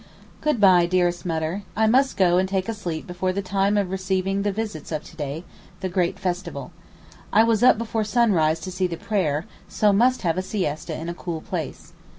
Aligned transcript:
Good 0.41 0.59
bye, 0.59 0.87
dearest 0.87 1.27
Mutter, 1.27 1.61
I 1.75 1.85
must 1.85 2.17
go 2.17 2.39
and 2.39 2.49
take 2.49 2.67
a 2.67 2.73
sleep 2.73 3.05
before 3.05 3.31
the 3.31 3.43
time 3.43 3.77
of 3.77 3.91
receiving 3.91 4.41
the 4.41 4.51
visits 4.51 4.91
of 4.91 5.03
to 5.03 5.15
day 5.15 5.43
(the 5.81 5.89
great 5.89 6.17
festival). 6.17 6.71
I 7.31 7.43
was 7.43 7.61
up 7.61 7.77
before 7.77 8.03
sunrise 8.03 8.59
to 8.61 8.71
see 8.71 8.87
the 8.87 8.97
prayer, 8.97 9.45
so 9.67 9.93
must 9.93 10.23
have 10.23 10.39
a 10.39 10.41
siesta 10.41 10.95
in 10.97 11.07
a 11.07 11.13
cool 11.13 11.41
place. 11.41 11.93